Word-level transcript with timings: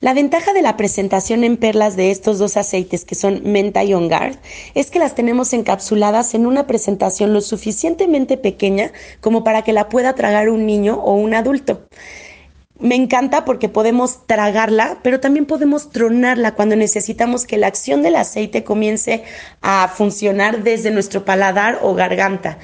La 0.00 0.14
ventaja 0.14 0.52
de 0.52 0.62
la 0.62 0.76
presentación 0.76 1.42
en 1.42 1.56
perlas 1.56 1.96
de 1.96 2.12
estos 2.12 2.38
dos 2.38 2.56
aceites 2.56 3.04
que 3.04 3.16
son 3.16 3.42
menta 3.42 3.82
y 3.82 3.94
on 3.94 4.08
es 4.76 4.92
que 4.92 5.00
las 5.00 5.16
tenemos 5.16 5.52
encapsuladas 5.52 6.34
en 6.34 6.46
una 6.46 6.68
presentación 6.68 7.32
lo 7.32 7.40
suficientemente 7.40 8.36
pequeña 8.36 8.92
como 9.20 9.42
para 9.42 9.62
que 9.62 9.72
la 9.72 9.88
pueda 9.88 10.14
tragar 10.14 10.50
un 10.50 10.66
niño 10.66 11.00
o 11.02 11.14
un 11.14 11.34
adulto. 11.34 11.88
Me 12.78 12.94
encanta 12.94 13.44
porque 13.44 13.68
podemos 13.68 14.24
tragarla, 14.28 15.00
pero 15.02 15.18
también 15.18 15.46
podemos 15.46 15.90
tronarla 15.90 16.54
cuando 16.54 16.76
necesitamos 16.76 17.44
que 17.44 17.58
la 17.58 17.66
acción 17.66 18.02
del 18.02 18.14
aceite 18.14 18.62
comience 18.62 19.24
a 19.62 19.88
funcionar 19.88 20.62
desde 20.62 20.92
nuestro 20.92 21.24
paladar 21.24 21.80
o 21.82 21.94
garganta. 21.94 22.58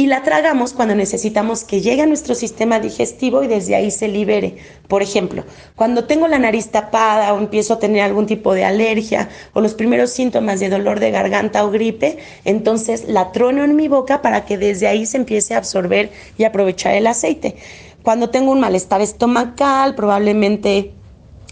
Y 0.00 0.06
la 0.06 0.22
tragamos 0.22 0.72
cuando 0.72 0.94
necesitamos 0.94 1.62
que 1.62 1.82
llegue 1.82 2.00
a 2.00 2.06
nuestro 2.06 2.34
sistema 2.34 2.80
digestivo 2.80 3.42
y 3.42 3.48
desde 3.48 3.74
ahí 3.74 3.90
se 3.90 4.08
libere. 4.08 4.56
Por 4.88 5.02
ejemplo, 5.02 5.44
cuando 5.76 6.04
tengo 6.04 6.26
la 6.26 6.38
nariz 6.38 6.70
tapada 6.70 7.34
o 7.34 7.38
empiezo 7.38 7.74
a 7.74 7.78
tener 7.78 8.00
algún 8.00 8.24
tipo 8.24 8.54
de 8.54 8.64
alergia 8.64 9.28
o 9.52 9.60
los 9.60 9.74
primeros 9.74 10.08
síntomas 10.08 10.58
de 10.58 10.70
dolor 10.70 11.00
de 11.00 11.10
garganta 11.10 11.66
o 11.66 11.70
gripe, 11.70 12.16
entonces 12.46 13.08
la 13.08 13.30
trono 13.30 13.62
en 13.62 13.76
mi 13.76 13.88
boca 13.88 14.22
para 14.22 14.46
que 14.46 14.56
desde 14.56 14.86
ahí 14.86 15.04
se 15.04 15.18
empiece 15.18 15.52
a 15.52 15.58
absorber 15.58 16.10
y 16.38 16.44
aprovechar 16.44 16.94
el 16.94 17.06
aceite. 17.06 17.56
Cuando 18.02 18.30
tengo 18.30 18.52
un 18.52 18.60
malestar 18.60 19.02
estomacal, 19.02 19.94
probablemente 19.96 20.94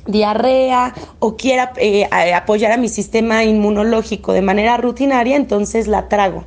diarrea 0.06 0.94
o 1.18 1.36
quiera 1.36 1.74
eh, 1.76 2.08
apoyar 2.34 2.72
a 2.72 2.78
mi 2.78 2.88
sistema 2.88 3.44
inmunológico 3.44 4.32
de 4.32 4.40
manera 4.40 4.78
rutinaria, 4.78 5.36
entonces 5.36 5.86
la 5.86 6.08
trago. 6.08 6.46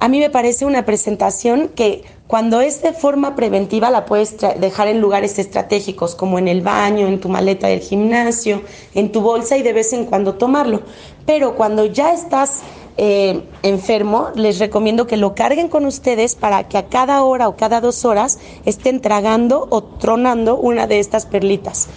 A 0.00 0.08
mí 0.08 0.20
me 0.20 0.30
parece 0.30 0.64
una 0.64 0.84
presentación 0.84 1.70
que 1.74 2.04
cuando 2.28 2.60
es 2.60 2.82
de 2.82 2.92
forma 2.92 3.34
preventiva 3.34 3.90
la 3.90 4.04
puedes 4.04 4.36
dejar 4.60 4.86
en 4.86 5.00
lugares 5.00 5.40
estratégicos 5.40 6.14
como 6.14 6.38
en 6.38 6.46
el 6.46 6.60
baño, 6.60 7.08
en 7.08 7.18
tu 7.18 7.28
maleta 7.28 7.66
del 7.66 7.80
gimnasio, 7.80 8.62
en 8.94 9.10
tu 9.10 9.22
bolsa 9.22 9.56
y 9.56 9.62
de 9.62 9.72
vez 9.72 9.92
en 9.92 10.04
cuando 10.04 10.34
tomarlo. 10.34 10.82
Pero 11.26 11.56
cuando 11.56 11.84
ya 11.84 12.12
estás 12.12 12.60
eh, 12.96 13.42
enfermo, 13.64 14.28
les 14.36 14.60
recomiendo 14.60 15.08
que 15.08 15.16
lo 15.16 15.34
carguen 15.34 15.68
con 15.68 15.84
ustedes 15.84 16.36
para 16.36 16.68
que 16.68 16.78
a 16.78 16.86
cada 16.86 17.24
hora 17.24 17.48
o 17.48 17.56
cada 17.56 17.80
dos 17.80 18.04
horas 18.04 18.38
estén 18.66 19.00
tragando 19.00 19.66
o 19.70 19.82
tronando 19.82 20.56
una 20.56 20.86
de 20.86 21.00
estas 21.00 21.26
perlitas. 21.26 21.88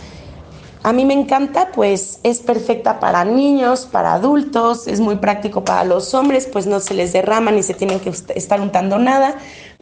A 0.84 0.94
mí 0.94 1.06
me 1.06 1.14
encanta, 1.14 1.72
pues 1.74 2.20
es 2.24 2.40
perfecta 2.40 3.00
para 3.00 3.24
niños, 3.24 3.88
para 3.92 4.14
adultos, 4.14 4.88
es 4.88 5.00
muy 5.00 5.18
práctico 5.18 5.64
para 5.64 5.84
los 5.84 6.16
hombres, 6.16 6.50
pues 6.52 6.66
no 6.66 6.80
se 6.80 6.96
les 6.96 7.14
derrama 7.14 7.52
ni 7.52 7.62
se 7.62 7.76
tienen 7.76 8.00
que 8.00 8.10
estar 8.10 8.60
untando 8.60 8.98
nada, 8.98 9.36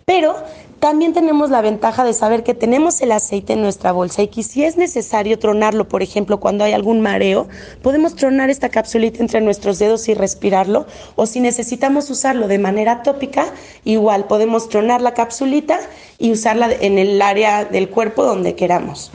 pero 0.03 0.35
también 0.79 1.13
tenemos 1.13 1.51
la 1.51 1.61
ventaja 1.61 2.03
de 2.03 2.11
saber 2.13 2.43
que 2.43 2.53
tenemos 2.53 2.99
el 2.99 3.13
aceite 3.13 3.53
en 3.53 3.61
nuestra 3.61 3.93
bolsa 3.93 4.23
y 4.23 4.27
que 4.27 4.43
si 4.43 4.65
es 4.65 4.75
necesario 4.75 5.39
tronarlo, 5.39 5.87
por 5.87 6.03
ejemplo, 6.03 6.41
cuando 6.41 6.65
hay 6.65 6.73
algún 6.73 6.99
mareo, 6.99 7.47
podemos 7.81 8.15
tronar 8.15 8.49
esta 8.49 8.67
capsulita 8.67 9.19
entre 9.21 9.39
nuestros 9.39 9.79
dedos 9.79 10.09
y 10.09 10.13
respirarlo, 10.15 10.85
o 11.15 11.25
si 11.25 11.39
necesitamos 11.39 12.09
usarlo 12.09 12.49
de 12.49 12.59
manera 12.59 13.03
tópica, 13.03 13.45
igual 13.85 14.25
podemos 14.25 14.67
tronar 14.67 15.01
la 15.01 15.13
capsulita 15.13 15.79
y 16.17 16.31
usarla 16.31 16.69
en 16.71 16.97
el 16.97 17.21
área 17.21 17.63
del 17.63 17.89
cuerpo 17.89 18.25
donde 18.25 18.55
queramos. 18.55 19.11